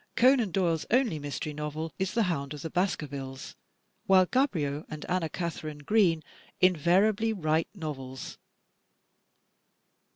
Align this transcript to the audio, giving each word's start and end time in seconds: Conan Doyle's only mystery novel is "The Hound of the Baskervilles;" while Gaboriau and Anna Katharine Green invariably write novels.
Conan 0.15 0.49
Doyle's 0.49 0.83
only 0.89 1.19
mystery 1.19 1.53
novel 1.53 1.93
is 1.99 2.15
"The 2.15 2.23
Hound 2.23 2.55
of 2.55 2.63
the 2.63 2.71
Baskervilles;" 2.71 3.55
while 4.07 4.25
Gaboriau 4.25 4.83
and 4.89 5.05
Anna 5.07 5.29
Katharine 5.29 5.77
Green 5.77 6.23
invariably 6.59 7.33
write 7.33 7.67
novels. 7.75 8.39